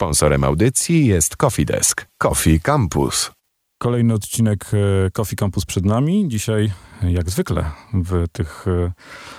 Sponsorem 0.00 0.44
audycji 0.44 1.06
jest 1.06 1.36
Coffee 1.36 1.64
Desk. 1.64 2.06
Coffee 2.18 2.60
Campus. 2.60 3.30
Kolejny 3.78 4.14
odcinek 4.14 4.64
e, 4.72 5.10
Coffee 5.10 5.36
Campus 5.36 5.64
przed 5.64 5.84
nami. 5.84 6.28
Dzisiaj, 6.28 6.72
jak 7.02 7.30
zwykle, 7.30 7.70
w, 7.94 8.24
tych, 8.32 8.68
e, 8.68 8.92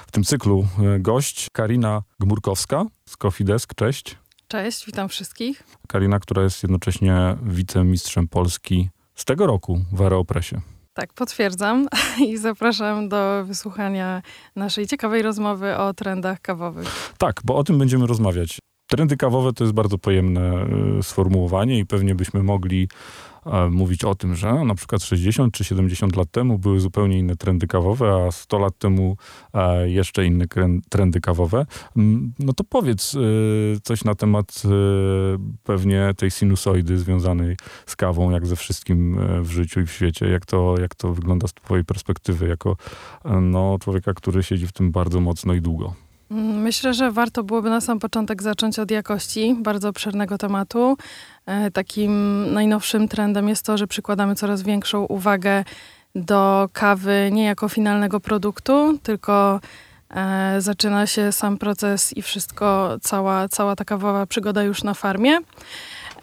w 0.07 0.11
tym 0.11 0.23
cyklu 0.23 0.67
e, 0.95 0.99
gość 0.99 1.47
Karina 1.53 2.01
Gmurkowska 2.19 2.85
z 3.09 3.17
Coffee 3.17 3.45
Desk. 3.45 3.73
Cześć. 3.75 4.17
Cześć, 4.47 4.85
witam 4.85 5.09
wszystkich. 5.09 5.63
Karina, 5.87 6.19
która 6.19 6.43
jest 6.43 6.63
jednocześnie 6.63 7.37
wicemistrzem 7.43 8.27
Polski 8.27 8.89
z 9.15 9.25
tego 9.25 9.47
roku 9.47 9.81
w 9.91 10.01
Aeropresie. 10.01 10.61
Tak, 10.93 11.13
potwierdzam 11.13 11.87
i 12.27 12.37
zapraszam 12.37 13.09
do 13.09 13.45
wysłuchania 13.45 14.21
naszej 14.55 14.87
ciekawej 14.87 15.21
rozmowy 15.21 15.77
o 15.77 15.93
trendach 15.93 16.41
kawowych. 16.41 17.13
Tak, 17.17 17.41
bo 17.43 17.55
o 17.55 17.63
tym 17.63 17.77
będziemy 17.77 18.07
rozmawiać. 18.07 18.59
Trendy 18.91 19.17
kawowe 19.17 19.53
to 19.53 19.63
jest 19.63 19.73
bardzo 19.73 19.97
pojemne 19.97 20.65
sformułowanie 21.01 21.79
i 21.79 21.85
pewnie 21.85 22.15
byśmy 22.15 22.43
mogli 22.43 22.87
mówić 23.71 24.03
o 24.03 24.15
tym, 24.15 24.35
że 24.35 24.53
na 24.53 24.75
przykład 24.75 25.03
60 25.03 25.53
czy 25.53 25.63
70 25.63 26.15
lat 26.15 26.31
temu 26.31 26.59
były 26.59 26.79
zupełnie 26.79 27.19
inne 27.19 27.35
trendy 27.35 27.67
kawowe, 27.67 28.25
a 28.27 28.31
100 28.31 28.59
lat 28.59 28.77
temu 28.77 29.17
jeszcze 29.85 30.25
inne 30.25 30.45
trendy 30.89 31.21
kawowe. 31.21 31.65
No 32.39 32.53
to 32.53 32.63
powiedz 32.63 33.13
y, 33.13 33.77
coś 33.83 34.03
na 34.03 34.15
temat 34.15 34.63
y, 34.65 34.69
pewnie 35.63 36.13
tej 36.17 36.31
sinusoidy 36.31 36.97
związanej 36.97 37.57
z 37.85 37.95
kawą, 37.95 38.31
jak 38.31 38.47
ze 38.47 38.55
wszystkim 38.55 39.19
y, 39.19 39.41
w 39.41 39.51
życiu 39.51 39.79
i 39.79 39.85
w 39.85 39.91
świecie. 39.91 40.27
Jak 40.27 40.45
to, 40.45 40.75
jak 40.81 40.95
to 40.95 41.13
wygląda 41.13 41.47
z 41.47 41.53
twojej 41.53 41.85
perspektywy, 41.85 42.47
jako 42.47 42.77
no, 43.41 43.77
człowieka, 43.81 44.13
który 44.13 44.43
siedzi 44.43 44.67
w 44.67 44.71
tym 44.71 44.91
bardzo 44.91 45.19
mocno 45.19 45.53
i 45.53 45.61
długo? 45.61 46.10
Myślę, 46.33 46.93
że 46.93 47.11
warto 47.11 47.43
byłoby 47.43 47.69
na 47.69 47.81
sam 47.81 47.99
początek 47.99 48.43
zacząć 48.43 48.79
od 48.79 48.91
jakości 48.91 49.55
bardzo 49.59 49.89
obszernego 49.89 50.37
tematu. 50.37 50.97
E, 51.45 51.71
takim 51.71 52.45
najnowszym 52.53 53.07
trendem 53.07 53.49
jest 53.49 53.65
to, 53.65 53.77
że 53.77 53.87
przykładamy 53.87 54.35
coraz 54.35 54.61
większą 54.61 55.05
uwagę 55.05 55.63
do 56.15 56.69
kawy 56.73 57.29
nie 57.31 57.43
jako 57.43 57.69
finalnego 57.69 58.19
produktu, 58.19 58.99
tylko 59.03 59.59
e, 60.09 60.55
zaczyna 60.59 61.07
się 61.07 61.31
sam 61.31 61.57
proces 61.57 62.17
i 62.17 62.21
wszystko, 62.21 62.97
cała, 63.01 63.49
cała 63.49 63.75
ta 63.75 63.85
kawowa 63.85 64.25
przygoda 64.25 64.63
już 64.63 64.83
na 64.83 64.93
farmie. 64.93 65.37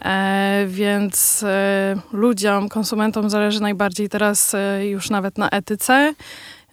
E, 0.05 0.65
więc 0.69 1.43
e, 1.43 1.97
ludziom, 2.13 2.69
konsumentom 2.69 3.31
zależy 3.31 3.61
najbardziej 3.61 4.09
teraz 4.09 4.55
e, 4.55 4.87
już 4.87 5.11
nawet 5.11 5.39
na 5.39 5.51
etyce, 5.51 6.15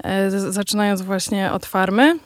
e, 0.03 0.31
zaczynając 0.51 1.01
właśnie 1.01 1.51
od 1.51 1.65
farmy 1.65 2.19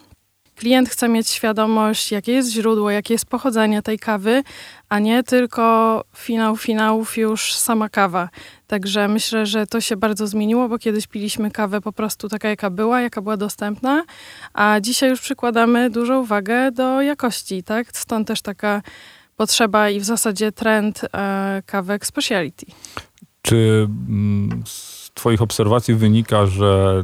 klient 0.60 0.90
chce 0.90 1.10
mieć 1.10 1.30
świadomość, 1.30 2.12
jakie 2.12 2.32
jest 2.32 2.52
źródło, 2.52 2.92
jakie 2.92 3.14
jest 3.14 3.26
pochodzenie 3.26 3.82
tej 3.82 4.00
kawy, 4.00 4.44
a 4.90 5.00
nie 5.00 5.24
tylko 5.24 6.04
finał 6.16 6.58
finałów 6.58 7.18
już 7.18 7.54
sama 7.54 7.90
kawa. 7.90 8.30
Także 8.68 9.08
myślę, 9.08 9.46
że 9.46 9.68
to 9.68 9.82
się 9.82 9.98
bardzo 9.98 10.28
zmieniło, 10.28 10.70
bo 10.70 10.80
kiedyś 10.80 11.08
piliśmy 11.08 11.52
kawę 11.52 11.82
po 11.82 11.92
prostu 11.92 12.30
taka, 12.30 12.50
jaka 12.50 12.70
była, 12.70 13.02
jaka 13.02 13.22
była 13.22 13.38
dostępna, 13.38 14.04
a 14.54 14.80
dzisiaj 14.82 15.10
już 15.10 15.22
przykładamy 15.22 15.90
dużą 15.90 16.22
uwagę 16.22 16.72
do 16.72 17.02
jakości, 17.02 17.64
tak? 17.64 17.88
Stąd 17.94 18.28
też 18.28 18.42
taka 18.42 18.82
potrzeba 19.38 19.90
i 19.90 20.00
w 20.00 20.04
zasadzie 20.04 20.52
trend 20.52 21.02
e, 21.14 21.64
kawek 21.66 22.06
speciality. 22.06 22.66
Czy 23.42 23.88
mm, 24.10 24.64
z 24.66 25.12
Twoich 25.14 25.42
obserwacji 25.42 25.96
wynika, 25.96 26.46
że 26.46 27.04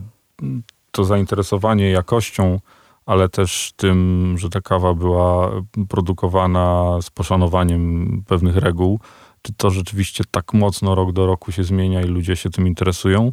to 0.91 1.03
zainteresowanie 1.03 1.91
jakością 1.91 2.59
ale 3.05 3.29
też 3.29 3.71
tym, 3.75 4.33
że 4.37 4.49
ta 4.49 4.61
kawa 4.61 4.93
była 4.93 5.51
produkowana 5.89 6.97
z 7.01 7.09
poszanowaniem 7.09 8.23
pewnych 8.27 8.57
reguł. 8.57 8.99
Czy 9.41 9.53
to 9.53 9.69
rzeczywiście 9.69 10.23
tak 10.31 10.53
mocno 10.53 10.95
rok 10.95 11.11
do 11.11 11.25
roku 11.25 11.51
się 11.51 11.63
zmienia 11.63 12.01
i 12.01 12.05
ludzie 12.07 12.35
się 12.35 12.49
tym 12.49 12.67
interesują? 12.67 13.31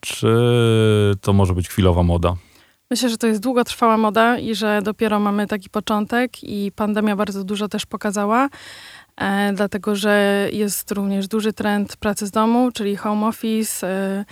Czy 0.00 0.28
to 1.20 1.32
może 1.32 1.54
być 1.54 1.68
chwilowa 1.68 2.02
moda? 2.02 2.36
Myślę, 2.90 3.08
że 3.08 3.18
to 3.18 3.26
jest 3.26 3.40
długotrwała 3.40 3.96
moda 3.96 4.38
i 4.38 4.54
że 4.54 4.82
dopiero 4.82 5.20
mamy 5.20 5.46
taki 5.46 5.70
początek 5.70 6.44
i 6.44 6.72
pandemia 6.72 7.16
bardzo 7.16 7.44
dużo 7.44 7.68
też 7.68 7.86
pokazała, 7.86 8.48
e, 9.16 9.52
dlatego 9.52 9.96
że 9.96 10.48
jest 10.52 10.90
również 10.92 11.28
duży 11.28 11.52
trend 11.52 11.96
pracy 11.96 12.26
z 12.26 12.30
domu, 12.30 12.72
czyli 12.72 12.96
home 12.96 13.26
office, 13.26 13.88
e, 13.88 14.24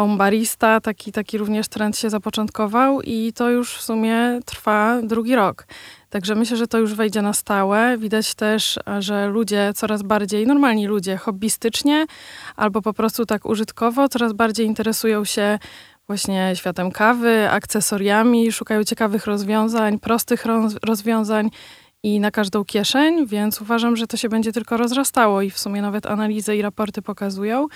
home 0.00 0.16
barista, 0.16 0.80
taki, 0.80 1.12
taki 1.12 1.38
również 1.38 1.68
trend 1.68 1.98
się 1.98 2.10
zapoczątkował 2.10 3.00
i 3.02 3.32
to 3.32 3.50
już 3.50 3.76
w 3.76 3.82
sumie 3.82 4.40
trwa 4.44 5.02
drugi 5.02 5.34
rok. 5.34 5.66
Także 6.10 6.34
myślę, 6.34 6.56
że 6.56 6.66
to 6.66 6.78
już 6.78 6.94
wejdzie 6.94 7.22
na 7.22 7.32
stałe. 7.32 7.98
Widać 7.98 8.34
też, 8.34 8.78
że 8.98 9.28
ludzie 9.28 9.72
coraz 9.74 10.02
bardziej, 10.02 10.46
normalni 10.46 10.86
ludzie, 10.86 11.16
hobbystycznie 11.16 12.06
albo 12.56 12.82
po 12.82 12.92
prostu 12.92 13.26
tak 13.26 13.46
użytkowo, 13.46 14.08
coraz 14.08 14.32
bardziej 14.32 14.66
interesują 14.66 15.24
się 15.24 15.58
właśnie 16.06 16.52
światem 16.54 16.90
kawy, 16.90 17.50
akcesoriami, 17.50 18.52
szukają 18.52 18.84
ciekawych 18.84 19.26
rozwiązań, 19.26 19.98
prostych 19.98 20.44
rozwiązań 20.82 21.50
i 22.02 22.20
na 22.20 22.30
każdą 22.30 22.64
kieszeń, 22.64 23.26
więc 23.26 23.60
uważam, 23.60 23.96
że 23.96 24.06
to 24.06 24.16
się 24.16 24.28
będzie 24.28 24.52
tylko 24.52 24.76
rozrastało 24.76 25.42
i 25.42 25.50
w 25.50 25.58
sumie 25.58 25.82
nawet 25.82 26.06
analizy 26.06 26.56
i 26.56 26.62
raporty 26.62 27.02
pokazują, 27.02 27.66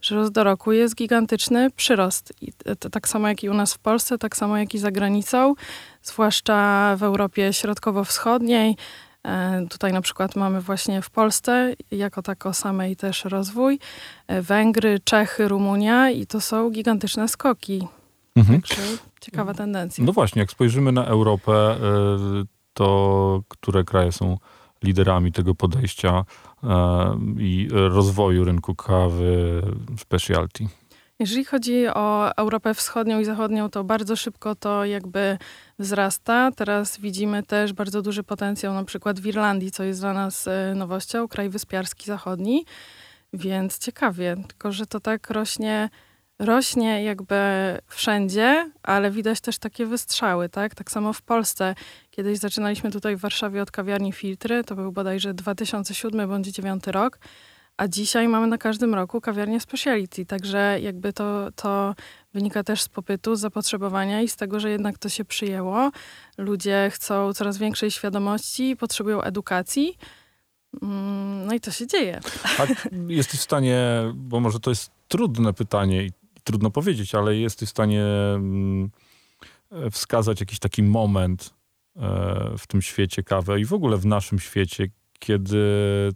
że 0.00 0.30
do 0.30 0.44
roku 0.44 0.72
jest 0.72 0.94
gigantyczny 0.94 1.70
przyrost. 1.70 2.32
I 2.40 2.52
tak 2.90 3.08
samo 3.08 3.28
jak 3.28 3.44
i 3.44 3.48
u 3.48 3.54
nas 3.54 3.74
w 3.74 3.78
Polsce, 3.78 4.18
tak 4.18 4.36
samo 4.36 4.58
jak 4.58 4.74
i 4.74 4.78
za 4.78 4.90
granicą, 4.90 5.54
zwłaszcza 6.02 6.96
w 6.96 7.02
Europie 7.02 7.52
Środkowo-Wschodniej. 7.52 8.76
E, 9.24 9.66
tutaj 9.70 9.92
na 9.92 10.00
przykład 10.00 10.36
mamy 10.36 10.60
właśnie 10.60 11.02
w 11.02 11.10
Polsce 11.10 11.74
jako 11.90 12.22
tako 12.22 12.52
samej 12.52 12.96
też 12.96 13.24
rozwój, 13.24 13.78
e, 14.26 14.42
Węgry, 14.42 15.00
Czechy, 15.04 15.48
Rumunia 15.48 16.10
i 16.10 16.26
to 16.26 16.40
są 16.40 16.70
gigantyczne 16.70 17.28
skoki. 17.28 17.88
Mhm. 18.36 18.62
Także 18.62 18.82
ciekawa 19.20 19.54
tendencja. 19.54 20.04
No 20.04 20.12
właśnie, 20.12 20.40
jak 20.40 20.50
spojrzymy 20.50 20.92
na 20.92 21.04
Europę, 21.04 21.76
y 22.44 22.59
to 22.80 23.42
które 23.48 23.84
kraje 23.84 24.12
są 24.12 24.38
liderami 24.82 25.32
tego 25.32 25.54
podejścia 25.54 26.24
e, 26.64 27.18
i 27.38 27.68
rozwoju 27.72 28.44
rynku 28.44 28.74
kawy 28.74 29.62
specialty? 29.98 30.64
Jeżeli 31.18 31.44
chodzi 31.44 31.88
o 31.88 32.36
Europę 32.36 32.74
Wschodnią 32.74 33.20
i 33.20 33.24
Zachodnią, 33.24 33.70
to 33.70 33.84
bardzo 33.84 34.16
szybko 34.16 34.54
to 34.54 34.84
jakby 34.84 35.38
wzrasta. 35.78 36.50
Teraz 36.56 37.00
widzimy 37.00 37.42
też 37.42 37.72
bardzo 37.72 38.02
duży 38.02 38.22
potencjał 38.22 38.74
na 38.74 38.84
przykład 38.84 39.20
w 39.20 39.26
Irlandii, 39.26 39.70
co 39.70 39.84
jest 39.84 40.00
dla 40.00 40.12
nas 40.12 40.48
e, 40.48 40.74
nowością, 40.76 41.28
kraj 41.28 41.48
wyspiarski 41.48 42.06
zachodni, 42.06 42.64
więc 43.32 43.78
ciekawie, 43.78 44.36
tylko 44.48 44.72
że 44.72 44.86
to 44.86 45.00
tak 45.00 45.30
rośnie 45.30 45.90
rośnie 46.40 47.04
jakby 47.04 47.36
wszędzie, 47.86 48.70
ale 48.82 49.10
widać 49.10 49.40
też 49.40 49.58
takie 49.58 49.86
wystrzały, 49.86 50.48
tak? 50.48 50.74
Tak 50.74 50.90
samo 50.90 51.12
w 51.12 51.22
Polsce. 51.22 51.74
Kiedyś 52.10 52.38
zaczynaliśmy 52.38 52.90
tutaj 52.90 53.16
w 53.16 53.20
Warszawie 53.20 53.62
od 53.62 53.70
kawiarni 53.70 54.12
Filtry, 54.12 54.64
to 54.64 54.74
był 54.74 54.92
bodajże 54.92 55.34
2007 55.34 56.28
bądź 56.28 56.44
2009 56.44 56.86
rok, 56.86 57.18
a 57.76 57.88
dzisiaj 57.88 58.28
mamy 58.28 58.46
na 58.46 58.58
każdym 58.58 58.94
roku 58.94 59.20
kawiarnię 59.20 59.60
speciality, 59.60 60.26
także 60.26 60.78
jakby 60.82 61.12
to, 61.12 61.48
to 61.56 61.94
wynika 62.34 62.64
też 62.64 62.82
z 62.82 62.88
popytu, 62.88 63.36
z 63.36 63.40
zapotrzebowania 63.40 64.22
i 64.22 64.28
z 64.28 64.36
tego, 64.36 64.60
że 64.60 64.70
jednak 64.70 64.98
to 64.98 65.08
się 65.08 65.24
przyjęło. 65.24 65.90
Ludzie 66.38 66.90
chcą 66.92 67.32
coraz 67.32 67.58
większej 67.58 67.90
świadomości, 67.90 68.76
potrzebują 68.76 69.22
edukacji, 69.22 69.98
mm, 70.82 71.46
no 71.46 71.54
i 71.54 71.60
to 71.60 71.70
się 71.70 71.86
dzieje. 71.86 72.20
A 72.58 72.66
jesteś 73.08 73.40
w 73.40 73.42
stanie, 73.42 73.80
bo 74.14 74.40
może 74.40 74.60
to 74.60 74.70
jest 74.70 74.90
trudne 75.08 75.52
pytanie 75.52 76.04
i 76.04 76.19
trudno 76.50 76.70
powiedzieć, 76.70 77.14
ale 77.14 77.36
jesteś 77.36 77.68
w 77.68 77.70
stanie 77.70 78.04
mm, 78.04 78.90
wskazać 79.90 80.40
jakiś 80.40 80.58
taki 80.58 80.82
moment 80.82 81.54
e, 81.96 82.00
w 82.58 82.66
tym 82.66 82.82
świecie 82.82 83.22
kawy 83.22 83.60
i 83.60 83.64
w 83.64 83.72
ogóle 83.72 83.96
w 83.96 84.06
naszym 84.06 84.38
świecie, 84.38 84.88
kiedy 85.18 85.58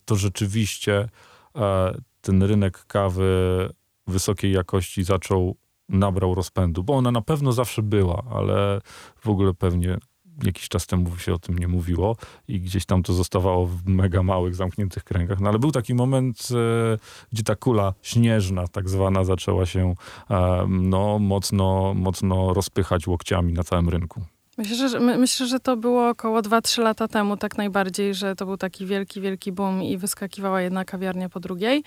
to 0.05 0.17
rzeczywiście 0.17 1.09
e, 1.57 1.95
ten 2.21 2.43
rynek 2.43 2.85
kawy 2.87 3.69
wysokiej 4.07 4.53
jakości 4.53 5.05
zaczął, 5.05 5.57
nabrał 5.89 6.35
rozpędu, 6.35 6.85
bo 6.85 6.95
ona 6.95 7.11
na 7.11 7.23
pewno 7.23 7.53
zawsze 7.53 7.83
była, 7.83 8.23
ale 8.31 8.81
w 9.17 9.29
ogóle 9.29 9.55
pewnie 9.55 9.99
jakiś 10.43 10.69
czas 10.69 10.87
temu 10.87 11.19
się 11.19 11.35
o 11.35 11.39
tym 11.39 11.59
nie 11.59 11.69
mówiło 11.69 12.17
i 12.49 12.61
gdzieś 12.61 12.87
tam 12.87 13.03
to 13.03 13.13
zostawało 13.13 13.67
w 13.67 13.87
mega 13.87 14.23
małych, 14.23 14.55
zamkniętych 14.55 15.05
kręgach. 15.05 15.41
No 15.41 15.49
ale 15.49 15.59
był 15.59 15.73
taki 15.73 15.95
moment, 15.95 16.49
e, 16.51 16.99
gdzie 17.33 17.43
ta 17.43 17.57
kula 17.57 17.95
śnieżna 18.03 18.69
tak 18.69 18.89
zwana 18.89 19.25
zaczęła 19.25 19.67
się 19.67 19.95
e, 20.31 20.67
no, 20.69 21.19
mocno, 21.19 21.95
mocno 21.95 22.55
rozpychać 22.55 23.07
łokciami 23.07 23.53
na 23.53 23.65
całym 23.65 23.89
rynku. 23.89 24.23
Myślę 24.59 24.89
że, 24.89 25.01
my, 25.01 25.19
myślę, 25.19 25.47
że 25.47 25.61
to 25.61 25.77
było 25.77 26.09
około 26.09 26.41
2-3 26.41 26.83
lata 26.83 27.09
temu 27.09 27.37
tak 27.37 27.57
najbardziej, 27.59 28.15
że 28.15 28.37
to 28.37 28.47
był 28.47 28.57
taki 28.57 28.87
wielki, 28.87 29.21
wielki 29.21 29.53
boom 29.53 29.83
i 29.83 29.99
wyskakiwała 29.99 30.61
jedna 30.61 30.85
kawiarnia 30.85 31.29
po 31.29 31.41
drugiej. 31.41 31.85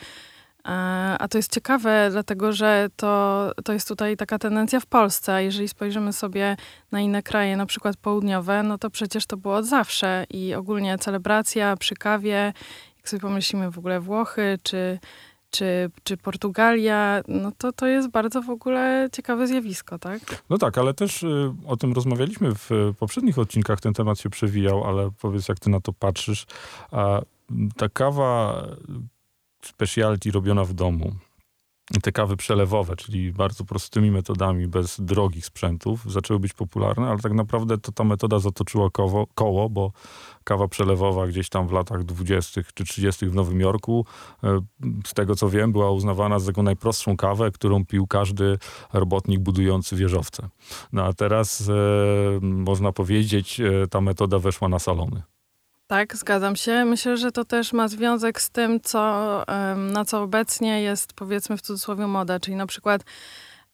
A 1.19 1.27
to 1.29 1.37
jest 1.37 1.53
ciekawe, 1.53 2.07
dlatego 2.11 2.53
że 2.53 2.87
to, 2.95 3.51
to 3.63 3.73
jest 3.73 3.87
tutaj 3.87 4.17
taka 4.17 4.39
tendencja 4.39 4.79
w 4.79 4.85
Polsce. 4.85 5.43
Jeżeli 5.43 5.67
spojrzymy 5.67 6.13
sobie 6.13 6.57
na 6.91 6.99
inne 6.99 7.23
kraje, 7.23 7.57
na 7.57 7.65
przykład 7.65 7.97
południowe, 7.97 8.63
no 8.63 8.77
to 8.77 8.89
przecież 8.89 9.25
to 9.25 9.37
było 9.37 9.55
od 9.55 9.65
zawsze 9.65 10.25
i 10.29 10.53
ogólnie 10.53 10.97
celebracja 10.97 11.77
przy 11.77 11.95
kawie, 11.95 12.53
jak 12.97 13.09
sobie 13.09 13.21
pomyślimy 13.21 13.71
w 13.71 13.77
ogóle 13.77 13.99
Włochy 13.99 14.59
czy, 14.63 14.99
czy, 15.49 15.89
czy 16.03 16.17
Portugalia, 16.17 17.21
no 17.27 17.51
to 17.57 17.71
to 17.71 17.87
jest 17.87 18.09
bardzo 18.09 18.41
w 18.41 18.49
ogóle 18.49 19.09
ciekawe 19.11 19.47
zjawisko, 19.47 19.99
tak? 19.99 20.19
No 20.49 20.57
tak, 20.57 20.77
ale 20.77 20.93
też 20.93 21.23
y, 21.23 21.53
o 21.67 21.77
tym 21.77 21.93
rozmawialiśmy 21.93 22.51
w 22.55 22.69
poprzednich 22.99 23.39
odcinkach, 23.39 23.81
ten 23.81 23.93
temat 23.93 24.19
się 24.19 24.29
przewijał, 24.29 24.83
ale 24.83 25.09
powiedz, 25.21 25.47
jak 25.47 25.59
ty 25.59 25.69
na 25.69 25.79
to 25.79 25.93
patrzysz. 25.93 26.45
A 26.91 27.21
ta 27.77 27.89
kawa 27.89 28.63
specialty 29.67 30.31
robiona 30.31 30.65
w 30.65 30.73
domu, 30.73 31.15
te 32.01 32.11
kawy 32.11 32.37
przelewowe, 32.37 32.95
czyli 32.95 33.33
bardzo 33.33 33.65
prostymi 33.65 34.11
metodami, 34.11 34.67
bez 34.67 35.01
drogich 35.01 35.45
sprzętów, 35.45 36.11
zaczęły 36.11 36.39
być 36.39 36.53
popularne, 36.53 37.07
ale 37.07 37.19
tak 37.19 37.33
naprawdę 37.33 37.77
to 37.77 37.91
ta 37.91 38.03
metoda 38.03 38.39
zatoczyła 38.39 38.89
koło, 38.89 39.27
koło 39.27 39.69
bo 39.69 39.91
kawa 40.43 40.67
przelewowa 40.67 41.27
gdzieś 41.27 41.49
tam 41.49 41.67
w 41.67 41.71
latach 41.71 42.03
20. 42.03 42.61
czy 42.73 42.83
30. 42.83 43.25
w 43.25 43.35
Nowym 43.35 43.59
Jorku, 43.59 44.05
e, 44.43 44.59
z 45.05 45.13
tego 45.13 45.35
co 45.35 45.49
wiem, 45.49 45.71
była 45.71 45.91
uznawana 45.91 46.39
za 46.39 46.47
taką 46.47 46.63
najprostszą 46.63 47.17
kawę, 47.17 47.51
którą 47.51 47.85
pił 47.85 48.07
każdy 48.07 48.57
robotnik 48.93 49.39
budujący 49.39 49.95
wieżowce. 49.95 50.49
No 50.93 51.03
a 51.03 51.13
teraz, 51.13 51.69
e, 51.69 51.73
można 52.41 52.91
powiedzieć, 52.91 53.59
e, 53.59 53.87
ta 53.87 54.01
metoda 54.01 54.39
weszła 54.39 54.69
na 54.69 54.79
salony. 54.79 55.21
Tak, 55.87 56.15
zgadzam 56.15 56.55
się. 56.55 56.85
Myślę, 56.85 57.17
że 57.17 57.31
to 57.31 57.45
też 57.45 57.73
ma 57.73 57.87
związek 57.87 58.41
z 58.41 58.49
tym, 58.49 58.81
co, 58.81 59.43
na 59.77 60.05
co 60.05 60.21
obecnie 60.21 60.81
jest, 60.81 61.13
powiedzmy 61.13 61.57
w 61.57 61.61
cudzysłowie, 61.61 62.07
moda, 62.07 62.39
czyli 62.39 62.57
na 62.57 62.67
przykład 62.67 63.01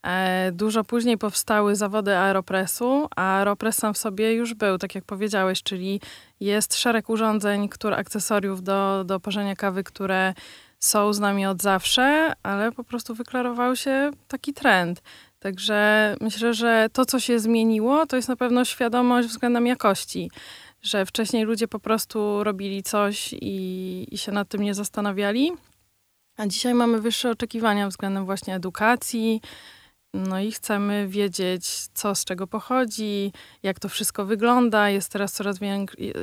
e, 0.04 0.52
dużo 0.52 0.84
później 0.84 1.18
powstały 1.18 1.76
zawody 1.76 2.18
aeropresu, 2.18 3.08
a 3.16 3.38
aeropres 3.38 3.78
sam 3.78 3.94
w 3.94 3.98
sobie 3.98 4.34
już 4.34 4.54
był, 4.54 4.78
tak 4.78 4.96
jak 4.96 5.04
powiedziałeś, 5.04 5.64
czyli 5.64 6.02
jest 6.40 6.76
szereg 6.76 7.10
urządzeń, 7.10 7.70
które, 7.70 7.98
akcesoriów 7.98 8.64
do, 8.64 9.04
do 9.04 9.20
parzenia 9.20 9.56
kawy, 9.56 9.84
które 9.84 10.34
są 10.80 11.14
z 11.14 11.20
nami 11.20 11.46
od 11.46 11.62
zawsze, 11.62 12.34
ale 12.44 12.72
po 12.72 12.84
prostu 12.84 13.16
wyklarował 13.16 13.76
się 13.76 14.12
taki 14.28 14.54
trend. 14.54 15.02
Także 15.40 16.16
myślę, 16.22 16.54
że 16.54 16.88
to, 16.94 17.06
co 17.06 17.20
się 17.20 17.40
zmieniło, 17.40 18.06
to 18.06 18.16
jest 18.16 18.30
na 18.30 18.36
pewno 18.36 18.66
świadomość 18.66 19.28
względem 19.28 19.68
jakości 19.68 20.30
że 20.84 21.06
wcześniej 21.06 21.44
ludzie 21.44 21.68
po 21.68 21.80
prostu 21.80 22.44
robili 22.44 22.84
coś 22.84 23.34
i, 23.42 24.08
i 24.12 24.18
się 24.18 24.32
nad 24.32 24.50
tym 24.50 24.62
nie 24.62 24.74
zastanawiali. 24.74 25.52
A 26.38 26.48
dzisiaj 26.48 26.74
mamy 26.74 27.02
wyższe 27.02 27.32
oczekiwania 27.32 27.88
względem 27.88 28.26
właśnie 28.26 28.56
edukacji, 28.56 29.42
no 30.14 30.40
i 30.40 30.52
chcemy 30.52 31.08
wiedzieć, 31.08 31.88
co 31.94 32.16
z 32.16 32.26
czego 32.26 32.48
pochodzi, 32.48 33.32
jak 33.64 33.80
to 33.80 33.90
wszystko 33.90 34.26
wygląda. 34.26 34.90
Jest 34.90 35.12
teraz 35.12 35.34
coraz, 35.34 35.58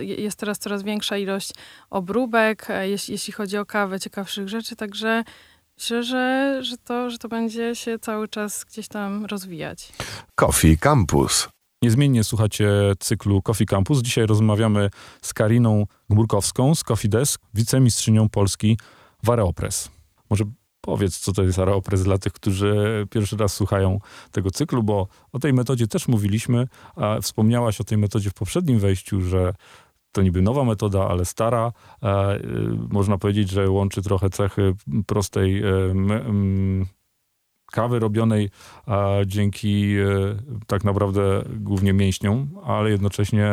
jest 0.01 0.39
teraz 0.39 0.59
coraz 0.59 0.83
większa 0.83 1.17
ilość 1.17 1.53
obróbek, 1.91 2.71
e, 2.71 2.89
jeśli, 2.89 3.12
jeśli 3.12 3.33
chodzi 3.33 3.59
o 3.59 3.67
kawę, 3.67 4.01
ciekawszych 4.01 4.49
rzeczy, 4.49 4.77
także 4.77 5.25
myślę, 5.79 6.03
że, 6.03 6.59
że, 6.62 6.79
to, 6.79 7.11
że 7.11 7.19
to 7.19 7.29
będzie 7.29 7.75
się 7.75 7.99
cały 7.99 8.29
czas 8.29 8.65
gdzieś 8.65 8.89
tam 8.89 9.27
rozwijać. 9.27 9.93
Coffee 10.35 10.79
Campus. 10.79 11.49
Niezmiennie 11.82 12.25
słuchacie 12.25 12.71
cyklu 12.99 13.43
Coffee 13.43 13.67
Campus. 13.67 14.03
Dzisiaj 14.03 14.27
rozmawiamy 14.27 14.91
z 15.23 15.35
Kariną 15.35 15.87
Gmurkowską 16.11 16.75
z 16.75 16.85
Coffee 16.85 17.09
Desk, 17.09 17.43
wicemistrzynią 17.55 18.29
Polski 18.29 18.79
w 19.25 19.31
Areopress. 19.31 19.91
Może 20.31 20.44
powiedz, 20.81 21.19
co 21.19 21.32
to 21.32 21.43
jest 21.43 21.59
Areopress 21.59 22.03
dla 22.03 22.19
tych, 22.19 22.32
którzy 22.32 23.06
pierwszy 23.11 23.37
raz 23.37 23.55
słuchają 23.55 23.99
tego 24.31 24.50
cyklu, 24.50 24.82
bo 24.82 25.09
o 25.32 25.38
tej 25.38 25.53
metodzie 25.53 25.87
też 25.87 26.09
mówiliśmy, 26.09 26.69
a 26.97 27.21
wspomniałaś 27.21 27.81
o 27.81 27.85
tej 27.85 27.99
metodzie 27.99 28.31
w 28.31 28.35
poprzednim 28.35 28.79
wejściu, 28.79 29.21
że 29.21 29.55
to 30.12 30.23
niby 30.23 30.43
nowa 30.43 30.65
metoda, 30.65 31.09
ale 31.09 31.25
stara. 31.25 31.73
E, 32.03 32.37
y, 32.37 32.43
można 32.91 33.19
powiedzieć, 33.19 33.50
że 33.50 33.71
łączy 33.71 34.03
trochę 34.03 34.31
cechy 34.31 34.75
prostej 35.06 35.62
e, 35.62 35.65
kawy 37.71 37.99
robionej 37.99 38.51
dzięki 39.27 39.97
e, 39.97 40.07
tak 40.67 40.85
naprawdę 40.85 41.43
głównie 41.57 41.93
mięśniom, 41.93 42.49
ale 42.65 42.91
jednocześnie 42.91 43.53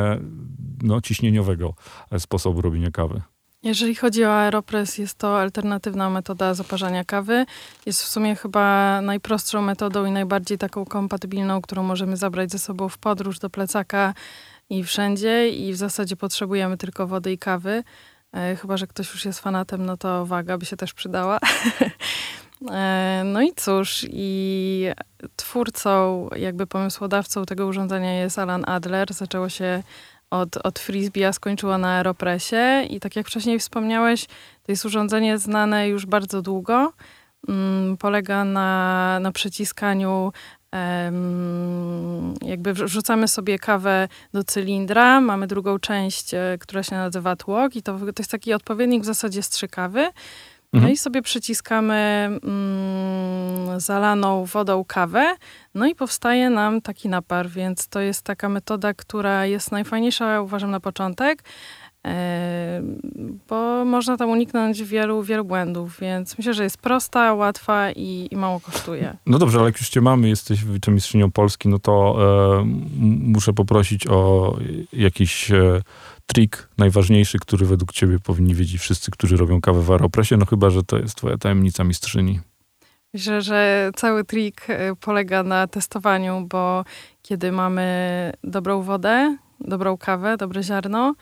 no, 0.81 1.01
ciśnieniowego 1.01 1.73
sposobu 2.17 2.61
robienia 2.61 2.91
kawy. 2.91 3.21
Jeżeli 3.63 3.95
chodzi 3.95 4.25
o 4.25 4.33
Aeropress, 4.33 4.97
jest 4.97 5.17
to 5.17 5.39
alternatywna 5.39 6.09
metoda 6.09 6.53
zaparzania 6.53 7.03
kawy. 7.03 7.45
Jest 7.85 8.03
w 8.03 8.07
sumie 8.07 8.35
chyba 8.35 9.01
najprostszą 9.01 9.61
metodą 9.61 10.05
i 10.05 10.11
najbardziej 10.11 10.57
taką 10.57 10.85
kompatybilną, 10.85 11.61
którą 11.61 11.83
możemy 11.83 12.17
zabrać 12.17 12.51
ze 12.51 12.59
sobą 12.59 12.89
w 12.89 12.97
podróż 12.97 13.39
do 13.39 13.49
plecaka 13.49 14.13
i 14.69 14.83
wszędzie. 14.83 15.49
I 15.49 15.73
w 15.73 15.75
zasadzie 15.75 16.15
potrzebujemy 16.15 16.77
tylko 16.77 17.07
wody 17.07 17.31
i 17.31 17.37
kawy. 17.37 17.83
E, 18.33 18.55
chyba, 18.55 18.77
że 18.77 18.87
ktoś 18.87 19.13
już 19.13 19.25
jest 19.25 19.39
fanatem, 19.39 19.85
no 19.85 19.97
to 19.97 20.25
waga 20.25 20.57
by 20.57 20.65
się 20.65 20.77
też 20.77 20.93
przydała. 20.93 21.39
E, 22.71 23.21
no 23.25 23.41
i 23.41 23.53
cóż, 23.55 24.05
i 24.09 24.87
twórcą, 25.35 26.29
jakby 26.35 26.67
pomysłodawcą 26.67 27.45
tego 27.45 27.67
urządzenia 27.67 28.13
jest 28.13 28.39
Alan 28.39 28.63
Adler. 28.69 29.13
Zaczęło 29.13 29.49
się 29.49 29.83
od, 30.29 30.57
od 30.57 30.79
frisbee, 30.79 31.25
a 31.25 31.33
skończyło 31.33 31.77
na 31.77 31.89
Aeropressie. 31.89 32.55
I 32.89 32.99
tak 32.99 33.15
jak 33.15 33.27
wcześniej 33.27 33.59
wspomniałeś, 33.59 34.25
to 34.63 34.71
jest 34.71 34.85
urządzenie 34.85 35.37
znane 35.37 35.87
już 35.87 36.05
bardzo 36.05 36.41
długo. 36.41 36.93
Mm, 37.47 37.97
polega 37.97 38.45
na, 38.45 39.19
na 39.21 39.31
przyciskaniu 39.31 40.31
jakby 42.41 42.73
wrzucamy 42.73 43.27
sobie 43.27 43.59
kawę 43.59 44.07
do 44.33 44.43
cylindra, 44.43 45.21
mamy 45.21 45.47
drugą 45.47 45.79
część, 45.79 46.33
e, 46.33 46.57
która 46.59 46.83
się 46.83 46.95
nazywa 46.95 47.35
tłok 47.35 47.75
i 47.75 47.83
to, 47.83 47.99
to 47.99 48.05
jest 48.19 48.31
taki 48.31 48.53
odpowiednik 48.53 49.03
w 49.03 49.05
zasadzie 49.05 49.43
strzykawy. 49.43 50.09
No 50.73 50.77
mhm. 50.77 50.93
i 50.93 50.97
sobie 50.97 51.21
przyciskamy 51.21 51.93
mm, 52.43 53.79
zalaną 53.79 54.45
wodą 54.45 54.85
kawę, 54.87 55.35
no 55.75 55.87
i 55.87 55.95
powstaje 55.95 56.49
nam 56.49 56.81
taki 56.81 57.09
napar, 57.09 57.49
więc 57.49 57.87
to 57.87 57.99
jest 57.99 58.21
taka 58.21 58.49
metoda, 58.49 58.93
która 58.93 59.45
jest 59.45 59.71
najfajniejsza, 59.71 60.41
uważam, 60.41 60.71
na 60.71 60.79
początek, 60.79 61.43
bo 63.49 63.85
można 63.85 64.17
tam 64.17 64.29
uniknąć 64.29 64.83
wielu, 64.83 65.23
wielu 65.23 65.45
błędów, 65.45 65.99
więc 66.01 66.37
myślę, 66.37 66.53
że 66.53 66.63
jest 66.63 66.77
prosta, 66.77 67.33
łatwa 67.33 67.91
i, 67.91 68.27
i 68.31 68.35
mało 68.35 68.59
kosztuje. 68.59 69.17
No 69.25 69.39
dobrze, 69.39 69.59
ale 69.59 69.67
jak 69.67 69.79
już 69.79 69.89
cię 69.89 70.01
mamy, 70.01 70.29
jesteś 70.29 70.65
wicemistrzynią 70.65 71.31
Polski, 71.31 71.69
no 71.69 71.79
to 71.79 72.17
e, 72.59 72.65
muszę 73.19 73.53
poprosić 73.53 74.07
o 74.07 74.55
jakiś 74.93 75.51
e, 75.51 75.81
trik 76.27 76.69
najważniejszy, 76.77 77.39
który 77.39 77.65
według 77.65 77.91
ciebie 77.91 78.19
powinni 78.19 78.55
wiedzieć 78.55 78.81
wszyscy, 78.81 79.11
którzy 79.11 79.37
robią 79.37 79.61
kawę 79.61 79.81
w 79.81 79.91
Aeropressie? 79.91 80.37
No 80.37 80.45
chyba, 80.45 80.69
że 80.69 80.83
to 80.83 80.97
jest 80.97 81.15
twoja 81.15 81.37
tajemnica 81.37 81.83
mistrzyni. 81.83 82.39
Myślę, 83.13 83.41
że 83.41 83.91
cały 83.95 84.23
trik 84.23 84.69
e, 84.69 84.95
polega 84.95 85.43
na 85.43 85.67
testowaniu, 85.67 86.47
bo 86.49 86.85
kiedy 87.21 87.51
mamy 87.51 88.31
dobrą 88.43 88.81
wodę, 88.81 89.37
dobrą 89.59 89.97
kawę, 89.97 90.37
dobre 90.37 90.63
ziarno, 90.63 91.15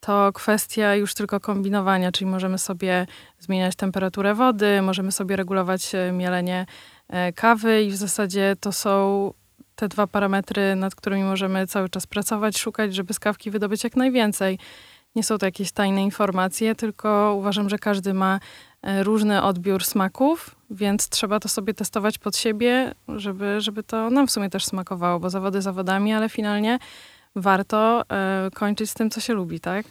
to 0.00 0.32
kwestia 0.32 0.94
już 0.94 1.14
tylko 1.14 1.40
kombinowania, 1.40 2.12
czyli 2.12 2.30
możemy 2.30 2.58
sobie 2.58 3.06
zmieniać 3.38 3.76
temperaturę 3.76 4.34
wody, 4.34 4.82
możemy 4.82 5.12
sobie 5.12 5.36
regulować 5.36 5.94
e, 5.94 6.12
mielenie 6.12 6.66
e, 7.08 7.32
kawy 7.32 7.82
i 7.82 7.90
w 7.90 7.96
zasadzie 7.96 8.56
to 8.60 8.72
są 8.72 9.32
te 9.76 9.88
dwa 9.88 10.06
parametry, 10.06 10.76
nad 10.76 10.94
którymi 10.94 11.22
możemy 11.22 11.66
cały 11.66 11.88
czas 11.88 12.06
pracować, 12.06 12.58
szukać, 12.58 12.94
żeby 12.94 13.14
z 13.14 13.18
kawki 13.18 13.50
wydobyć 13.50 13.84
jak 13.84 13.96
najwięcej. 13.96 14.58
Nie 15.14 15.22
są 15.22 15.38
to 15.38 15.46
jakieś 15.46 15.72
tajne 15.72 16.02
informacje, 16.02 16.74
tylko 16.74 17.34
uważam, 17.38 17.68
że 17.68 17.78
każdy 17.78 18.14
ma 18.14 18.40
e, 18.82 19.02
różny 19.02 19.42
odbiór 19.42 19.84
smaków, 19.84 20.56
więc 20.70 21.08
trzeba 21.08 21.40
to 21.40 21.48
sobie 21.48 21.74
testować 21.74 22.18
pod 22.18 22.36
siebie, 22.36 22.94
żeby, 23.08 23.60
żeby 23.60 23.82
to 23.82 24.10
nam 24.10 24.26
w 24.26 24.30
sumie 24.30 24.50
też 24.50 24.64
smakowało, 24.64 25.20
bo 25.20 25.30
zawody 25.30 25.62
zawodami, 25.62 26.12
ale 26.12 26.28
finalnie 26.28 26.78
warto 27.36 28.02
e, 28.10 28.50
kończyć 28.54 28.90
z 28.90 28.94
tym, 28.94 29.10
co 29.10 29.20
się 29.20 29.34
lubi, 29.34 29.60
tak? 29.60 29.86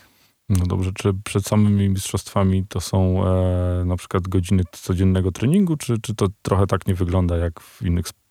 No 0.50 0.66
dobrze, 0.66 0.92
czy 0.94 1.14
przed 1.24 1.46
samymi 1.46 1.90
mistrzostwami 1.90 2.66
to 2.70 2.82
są 2.82 3.28
e, 3.28 3.86
na 3.86 3.98
przykład 3.98 4.28
godziny 4.28 4.64
codziennego 4.72 5.32
treningu, 5.32 5.78
czy, 5.78 6.02
czy 6.02 6.16
to 6.16 6.28
trochę 6.42 6.68
tak 6.68 6.88
nie 6.88 6.96
wygląda 6.96 7.38
jak 7.38 7.60
w 7.60 7.82
innych 7.82 8.08
sportach, 8.08 8.23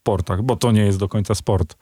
bo 0.42 0.56
to 0.56 0.72
nie 0.72 0.84
jest 0.84 0.98
do 0.98 1.08
końca 1.08 1.34
sport. 1.34 1.76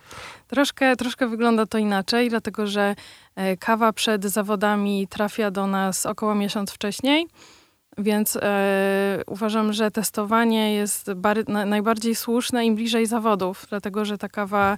Troszkę, 0.49 0.97
troszkę 0.97 1.29
wygląda 1.29 1.67
to 1.67 1.79
inaczej, 1.79 2.31
dlatego 2.31 2.67
że 2.67 2.95
e, 3.37 3.57
kawa 3.57 3.93
przed 3.93 4.25
zawodami 4.25 5.07
trafia 5.09 5.51
do 5.51 5.67
nas 5.67 6.07
około 6.07 6.35
miesiąc 6.35 6.71
wcześniej. 6.71 7.27
Więc 7.99 8.37
e, 8.37 9.23
uważam, 9.27 9.73
że 9.73 9.91
testowanie 9.91 10.75
jest 10.75 11.11
na, 11.49 11.65
najbardziej 11.65 12.15
słuszne 12.15 12.67
im 12.67 12.75
bliżej 12.75 13.07
zawodów, 13.07 13.67
dlatego 13.69 14.05
że 14.05 14.19
ta 14.19 14.29
kawa 14.29 14.77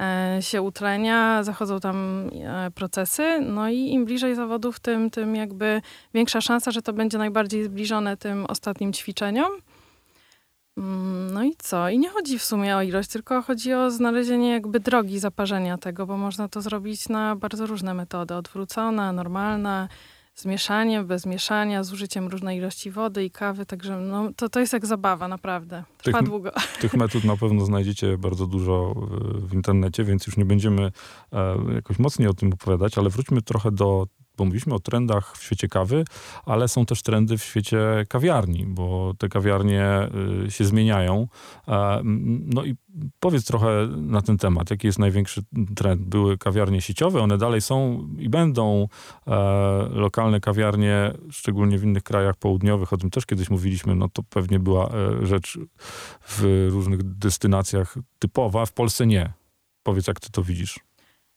e, 0.00 0.38
się 0.40 0.62
utlenia, 0.62 1.44
zachodzą 1.44 1.80
tam 1.80 2.30
procesy, 2.74 3.40
no 3.40 3.68
i 3.68 3.78
im 3.78 4.04
bliżej 4.04 4.34
zawodów, 4.34 4.80
tym, 4.80 5.10
tym 5.10 5.36
jakby 5.36 5.82
większa 6.14 6.40
szansa, 6.40 6.70
że 6.70 6.82
to 6.82 6.92
będzie 6.92 7.18
najbardziej 7.18 7.64
zbliżone 7.64 8.16
tym 8.16 8.46
ostatnim 8.46 8.92
ćwiczeniom. 8.92 9.52
Mm, 10.76 11.34
no 11.34 11.44
i 11.44 11.54
co? 11.58 11.88
I 11.88 11.98
nie 11.98 12.10
chodzi 12.10 12.38
w 12.38 12.44
sumie 12.44 12.76
o 12.76 12.82
ilość, 12.82 13.08
tylko 13.08 13.42
chodzi 13.42 13.74
o 13.74 13.90
znalezienie 13.90 14.50
jakby 14.50 14.80
drogi 14.80 15.18
zaparzenia 15.18 15.78
tego, 15.78 16.06
bo 16.06 16.16
można 16.16 16.48
to 16.48 16.62
zrobić 16.62 17.08
na 17.08 17.36
bardzo 17.36 17.66
różne 17.66 17.94
metody. 17.94 18.34
Odwrócona, 18.34 19.12
normalna, 19.12 19.88
zmieszanie, 20.34 21.02
bez 21.02 21.26
mieszania, 21.26 21.84
z 21.84 21.92
użyciem 21.92 22.28
różnej 22.28 22.58
ilości 22.58 22.90
wody 22.90 23.24
i 23.24 23.30
kawy, 23.30 23.66
także 23.66 23.96
no, 23.96 24.30
to, 24.36 24.48
to 24.48 24.60
jest 24.60 24.72
jak 24.72 24.86
zabawa, 24.86 25.28
naprawdę. 25.28 25.84
Trwa 25.98 26.18
Tych- 26.18 26.28
długo. 26.28 26.50
Tych 26.80 26.94
metod 26.94 27.24
na 27.24 27.36
pewno 27.36 27.64
znajdziecie 27.64 28.18
bardzo 28.18 28.46
dużo 28.46 28.94
y, 29.44 29.46
w 29.46 29.54
internecie, 29.54 30.04
więc 30.04 30.26
już 30.26 30.36
nie 30.36 30.44
będziemy 30.44 30.92
e, 31.32 31.56
jakoś 31.74 31.98
mocniej 31.98 32.28
o 32.28 32.34
tym 32.34 32.52
opowiadać, 32.52 32.98
ale 32.98 33.10
wróćmy 33.10 33.42
trochę 33.42 33.70
do, 33.70 34.06
bo 34.42 34.46
mówiliśmy 34.46 34.74
o 34.74 34.78
trendach 34.78 35.36
w 35.36 35.42
świecie 35.42 35.68
kawy, 35.68 36.04
ale 36.46 36.68
są 36.68 36.86
też 36.86 37.02
trendy 37.02 37.38
w 37.38 37.44
świecie 37.44 37.78
kawiarni, 38.08 38.66
bo 38.66 39.14
te 39.18 39.28
kawiarnie 39.28 40.08
y, 40.46 40.50
się 40.50 40.64
zmieniają. 40.64 41.28
E, 41.68 42.00
No 42.54 42.64
i 42.64 42.74
powiedz 43.20 43.44
trochę 43.44 43.88
na 43.96 44.22
ten 44.22 44.38
temat, 44.38 44.70
jaki 44.70 44.86
jest 44.86 44.98
największy 44.98 45.42
trend? 45.76 46.02
Były 46.02 46.38
kawiarnie 46.38 46.80
sieciowe, 46.80 47.22
one 47.22 47.38
dalej 47.38 47.60
są 47.60 48.08
i 48.18 48.28
będą 48.28 48.88
e, 49.26 49.32
lokalne 49.90 50.40
kawiarnie, 50.40 51.12
szczególnie 51.30 51.78
w 51.78 51.84
innych 51.84 52.02
krajach 52.02 52.36
południowych, 52.36 52.92
o 52.92 52.96
tym 52.96 53.10
też 53.10 53.26
kiedyś 53.26 53.50
mówiliśmy, 53.50 53.94
no 53.94 54.08
to 54.08 54.22
pewnie 54.22 54.58
była 54.58 54.88
e, 54.88 55.26
rzecz 55.26 55.58
w 56.28 56.68
różnych 56.70 57.02
destynacjach 57.02 57.94
typowa, 58.18 58.66
w 58.66 58.72
Polsce 58.72 59.06
nie. 59.06 59.32
Powiedz, 59.82 60.06
jak 60.06 60.20
ty 60.20 60.30
to 60.30 60.42
widzisz. 60.42 60.91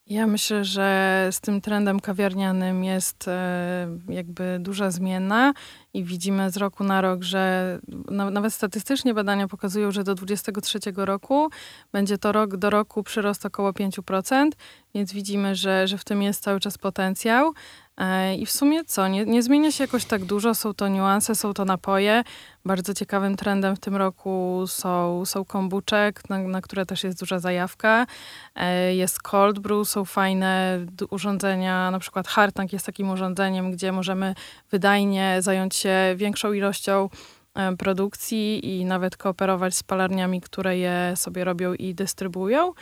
Ja 0.08 0.28
myślę, 0.28 0.66
że 0.66 1.28
z 1.32 1.40
tym 1.42 1.62
trendem 1.62 2.00
kawiarnianym 2.00 2.84
jest 2.84 3.28
e, 3.28 3.88
jakby 4.10 4.58
duża 4.60 4.92
zmiana 4.92 5.54
i 5.94 6.04
widzimy 6.04 6.52
z 6.52 6.58
roku 6.58 6.84
na 6.84 7.02
rok, 7.02 7.24
że 7.24 7.80
na, 8.12 8.30
nawet 8.30 8.54
statystycznie 8.54 9.14
badania 9.14 9.48
pokazują, 9.48 9.92
że 9.92 10.04
do 10.04 10.16
2023 10.16 10.80
roku 10.96 11.50
będzie 11.92 12.18
to 12.18 12.32
rok 12.32 12.58
do 12.58 12.70
roku 12.70 13.04
przyrost 13.04 13.46
około 13.46 13.72
5%, 13.72 14.50
więc 14.96 15.14
widzimy, 15.14 15.56
że, 15.56 15.88
że 15.88 15.98
w 15.98 16.04
tym 16.04 16.22
jest 16.22 16.44
cały 16.44 16.60
czas 16.60 16.78
potencjał. 16.78 17.54
E, 17.98 18.36
I 18.36 18.46
w 18.46 18.52
sumie 18.52 18.86
co? 18.86 19.08
Nie, 19.08 19.26
nie 19.26 19.44
zmienia 19.44 19.72
się 19.72 19.84
jakoś 19.84 20.06
tak 20.06 20.26
dużo, 20.26 20.56
są 20.56 20.74
to 20.74 20.88
niuanse, 20.88 21.36
są 21.36 21.54
to 21.54 21.66
napoje. 21.66 22.24
Bardzo 22.66 22.94
ciekawym 22.94 23.36
trendem 23.36 23.76
w 23.76 23.80
tym 23.80 23.96
roku 23.96 24.64
są, 24.68 25.26
są 25.26 25.46
kombuczek, 25.46 26.30
na, 26.30 26.38
na 26.40 26.62
które 26.62 26.86
też 26.86 27.04
jest 27.04 27.20
duża 27.20 27.40
zajawka. 27.40 28.08
E, 28.56 28.96
Jest 28.96 29.22
cold 29.22 29.60
brew, 29.60 29.90
są 29.90 30.06
fajne 30.06 30.80
urządzenia, 31.10 31.92
na 31.92 32.00
przykład 32.00 32.28
Hartank 32.28 32.74
jest 32.74 32.86
takim 32.86 33.10
urządzeniem, 33.10 33.72
gdzie 33.72 33.92
możemy 33.92 34.36
wydajnie 34.72 35.38
zająć 35.40 35.76
się 35.76 35.96
większą 36.16 36.54
ilością 36.54 37.10
e, 37.56 37.78
produkcji 37.78 38.80
i 38.80 38.86
nawet 38.86 39.18
kooperować 39.18 39.76
z 39.76 39.84
palarniami, 39.84 40.42
które 40.42 40.78
je 40.78 41.14
sobie 41.16 41.44
robią 41.44 41.74
i 41.74 41.96
dystrybuują. 41.96 42.74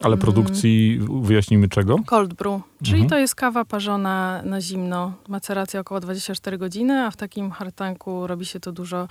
Ale 0.00 0.14
Mm. 0.14 0.18
produkcji 0.18 1.00
wyjaśnijmy 1.22 1.68
czego? 1.68 1.96
Cold 2.06 2.34
brew, 2.34 2.60
czyli 2.82 2.92
Mhm. 2.94 3.10
to 3.10 3.18
jest 3.18 3.34
kawa 3.34 3.64
parzona 3.64 4.42
na 4.44 4.60
zimno, 4.60 5.12
maceracja 5.28 5.80
około 5.80 6.00
24 6.00 6.58
godziny, 6.58 7.02
a 7.04 7.10
w 7.10 7.16
takim 7.16 7.50
hartanku 7.50 8.26
robi 8.26 8.46
się 8.46 8.60
to 8.60 8.72
dużo 8.72 9.08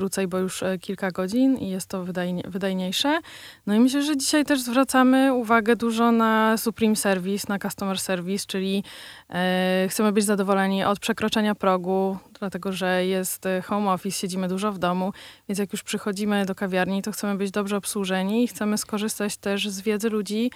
krócej, 0.00 0.28
bo 0.28 0.38
już 0.38 0.62
e, 0.62 0.78
kilka 0.78 1.10
godzin 1.10 1.56
i 1.58 1.70
jest 1.70 1.88
to 1.88 2.04
wydajnie, 2.04 2.42
wydajniejsze. 2.48 3.20
No 3.66 3.74
i 3.74 3.80
myślę, 3.80 4.02
że 4.02 4.16
dzisiaj 4.16 4.44
też 4.44 4.60
zwracamy 4.60 5.34
uwagę 5.34 5.76
dużo 5.76 6.12
na 6.12 6.56
Supreme 6.56 6.96
Service, 6.96 7.46
na 7.48 7.58
Customer 7.58 7.98
Service, 7.98 8.44
czyli 8.46 8.84
e, 9.30 9.86
chcemy 9.90 10.12
być 10.12 10.24
zadowoleni 10.24 10.84
od 10.84 10.98
przekroczenia 10.98 11.54
progu, 11.54 12.18
dlatego 12.38 12.72
że 12.72 13.06
jest 13.06 13.46
e, 13.46 13.62
home 13.62 13.92
office, 13.92 14.18
siedzimy 14.18 14.48
dużo 14.48 14.72
w 14.72 14.78
domu, 14.78 15.12
więc 15.48 15.58
jak 15.58 15.72
już 15.72 15.82
przychodzimy 15.82 16.46
do 16.46 16.54
kawiarni, 16.54 17.02
to 17.02 17.12
chcemy 17.12 17.34
być 17.34 17.50
dobrze 17.50 17.76
obsłużeni 17.76 18.44
i 18.44 18.48
chcemy 18.48 18.78
skorzystać 18.78 19.36
też 19.36 19.68
z 19.68 19.80
wiedzy 19.80 20.10
ludzi, 20.10 20.50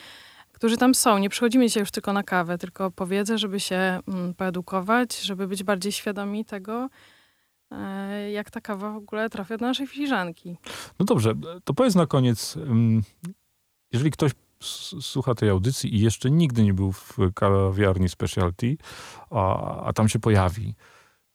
którzy 0.53 0.77
tam 0.77 0.95
są. 0.95 1.19
Nie 1.19 1.29
przychodzimy 1.29 1.67
dzisiaj 1.67 1.81
już 1.81 1.91
tylko 1.91 2.13
na 2.13 2.23
kawę, 2.23 2.59
tylko 2.59 2.91
po 2.91 3.07
wiedzę, 3.07 3.39
żeby 3.39 3.61
się 3.61 4.01
mm, 4.09 4.35
poedukować, 4.35 5.21
żeby 5.21 5.47
być 5.47 5.63
bardziej 5.65 5.93
świadomi 5.93 6.45
tego, 6.45 6.89
jak 8.33 8.51
ta 8.51 8.61
kawa 8.61 8.93
w 8.93 8.97
ogóle 8.97 9.31
trafia 9.31 9.57
do 9.57 9.67
naszej 9.67 9.87
filiżanki. 9.87 10.57
No 10.99 11.05
dobrze, 11.07 11.35
to 11.65 11.75
powiedz 11.75 11.95
na 11.95 12.07
koniec, 12.07 12.59
jeżeli 13.93 14.11
ktoś 14.11 14.33
słucha 15.01 15.35
tej 15.35 15.49
audycji 15.49 15.95
i 15.95 16.01
jeszcze 16.01 16.31
nigdy 16.31 16.63
nie 16.63 16.75
był 16.75 16.93
w 16.93 17.19
kawiarni 17.35 18.09
specialty, 18.09 18.77
a, 19.31 19.77
a 19.85 19.93
tam 19.93 20.09
się 20.09 20.19
pojawi, 20.19 20.75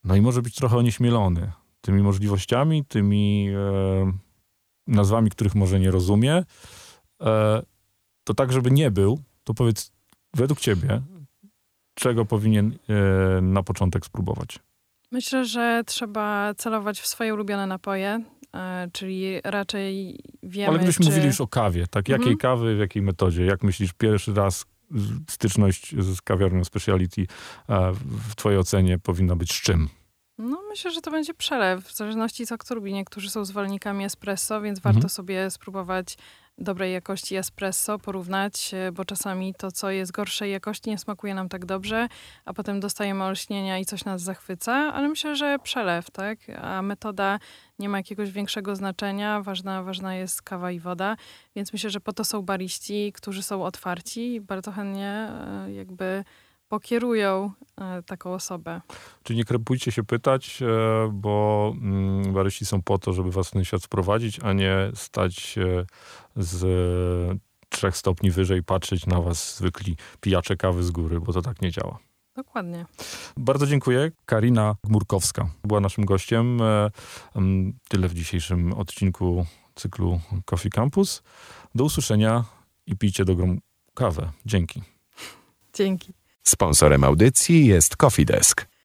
no 0.03 0.15
i 0.15 0.21
może 0.21 0.41
być 0.41 0.55
trochę 0.55 0.77
onieśmielony 0.77 1.51
tymi 1.81 2.01
możliwościami, 2.01 2.85
tymi 2.85 3.49
e, 3.49 4.11
nazwami, 4.87 5.29
których 5.29 5.55
może 5.55 5.79
nie 5.79 5.91
rozumie, 5.91 6.43
e, 7.21 7.63
to 8.23 8.33
tak, 8.33 8.51
żeby 8.51 8.71
nie 8.71 8.91
był, 8.91 9.19
to 9.43 9.53
powiedz 9.53 9.91
według 10.33 10.59
ciebie, 10.59 11.01
czego 11.93 12.25
powinien 12.25 12.77
e, 12.89 13.41
na 13.41 13.63
początek 13.63 14.05
spróbować? 14.05 14.59
Myślę, 15.11 15.45
że 15.45 15.83
trzeba 15.85 16.53
celować 16.53 17.01
w 17.01 17.07
swoje 17.07 17.33
ulubione 17.33 17.67
napoje, 17.67 18.23
e, 18.55 18.87
czyli 18.93 19.41
raczej 19.43 20.19
wiemy, 20.43 20.67
Ale 20.69 20.77
gdybyśmy 20.77 21.05
czy... 21.05 21.09
mówili 21.11 21.27
już 21.27 21.41
o 21.41 21.47
kawie, 21.47 21.87
tak? 21.87 22.09
Jakiej 22.09 22.31
Mhm. 22.33 22.37
kawy, 22.37 22.75
w 22.75 22.79
jakiej 22.79 23.01
metodzie? 23.01 23.45
Jak 23.45 23.63
myślisz, 23.63 23.93
pierwszy 23.93 24.33
raz 24.33 24.65
styczność 25.27 25.95
z 25.99 26.21
kawiarnią 26.21 26.63
speciality 26.63 27.21
e, 27.69 27.91
w 28.29 28.35
twojej 28.35 28.59
ocenie 28.59 28.99
powinna 28.99 29.35
być 29.35 29.51
z 29.53 29.61
czym? 29.61 29.89
No, 30.39 30.61
myślę, 30.69 30.91
że 30.91 31.01
to 31.01 31.11
będzie 31.11 31.33
przelew, 31.33 31.83
w 31.85 31.95
zależności 31.95 32.47
co 32.47 32.57
kto 32.57 32.75
lubi. 32.75 32.93
Niektórzy 32.93 33.29
są 33.29 33.45
zwolennikami 33.45 34.05
espresso, 34.05 34.61
więc 34.61 34.79
Mhm. 34.79 34.93
warto 34.95 35.09
sobie 35.09 35.51
spróbować 35.51 36.17
dobrej 36.57 36.93
jakości 36.93 37.35
espresso, 37.35 37.99
porównać, 37.99 38.71
e, 38.73 38.91
bo 38.91 39.05
czasami 39.05 39.53
to, 39.53 39.71
co 39.71 39.91
jest 39.91 40.11
gorszej 40.11 40.51
jakości, 40.51 40.89
nie 40.89 40.97
smakuje 40.97 41.33
nam 41.33 41.49
tak 41.49 41.65
dobrze, 41.65 42.07
a 42.45 42.53
potem 42.53 42.79
dostajemy 42.79 43.23
olśnienia 43.23 43.79
i 43.79 43.85
coś 43.85 44.05
nas 44.05 44.21
zachwyca, 44.21 44.73
ale 44.73 45.09
myślę, 45.09 45.35
że 45.35 45.57
przelew, 45.63 46.11
tak? 46.11 46.39
A 46.61 46.81
metoda 46.81 47.39
nie 47.79 47.89
ma 47.89 47.97
jakiegoś 47.97 48.31
większego 48.31 48.75
znaczenia, 48.75 49.41
ważna, 49.41 49.83
ważna 49.83 50.15
jest 50.15 50.41
kawa 50.41 50.71
i 50.71 50.79
woda, 50.79 51.15
więc 51.55 51.73
myślę, 51.73 51.89
że 51.89 51.99
po 51.99 52.13
to 52.13 52.23
są 52.25 52.41
bariści, 52.41 53.11
którzy 53.15 53.43
są 53.43 53.63
otwarci 53.63 54.33
i 54.33 54.41
bardzo 54.41 54.71
chętnie 54.71 55.31
e, 55.31 55.71
jakby 55.73 56.23
pokierują 56.69 57.51
e, 57.77 58.03
taką 58.03 58.33
osobę. 58.33 58.81
Czyli 59.23 59.37
nie 59.37 59.45
krępujcie 59.45 59.91
się 59.91 60.03
pytać, 60.03 60.61
e, 60.61 60.65
bo 61.13 61.73
mm, 61.81 62.33
baryści 62.33 62.65
są 62.65 62.81
po 62.81 62.97
to, 62.97 63.13
żeby 63.13 63.31
was 63.31 63.47
w 63.47 63.51
ten 63.51 63.63
świat 63.63 63.83
wprowadzić, 63.83 64.39
a 64.43 64.53
nie 64.53 64.91
stać 64.93 65.55
z 66.35 67.39
trzech 67.69 67.97
stopni 67.97 68.31
wyżej, 68.31 68.63
patrzeć 68.63 69.05
na 69.05 69.21
was 69.21 69.57
zwykli 69.57 69.95
pijacze 70.21 70.57
kawy 70.57 70.83
z 70.83 70.91
góry, 70.91 71.19
bo 71.19 71.33
to 71.33 71.41
tak 71.41 71.61
nie 71.61 71.71
działa. 71.71 71.99
Dokładnie. 72.35 72.85
Bardzo 73.37 73.67
dziękuję. 73.67 74.11
Karina 74.25 74.75
Gmurkowska 74.83 75.49
była 75.63 75.79
naszym 75.79 76.05
gościem. 76.05 76.61
E, 76.61 76.89
Tyle 77.89 78.07
w 78.07 78.13
dzisiejszym 78.13 78.73
odcinku 78.73 79.45
cyklu 79.75 80.19
Coffee 80.45 80.69
Campus. 80.69 81.23
Do 81.75 81.83
usłyszenia 81.83 82.43
i 82.85 82.97
pijcie 82.97 83.25
dobrą 83.25 83.57
kawę. 83.93 84.31
Dzięki. 84.45 84.83
Dzięki. 85.73 86.18
Sponsorem 86.49 87.03
audycji 87.03 87.65
jest 87.65 87.95
Coffee 87.95 88.25
Desk. 88.25 88.68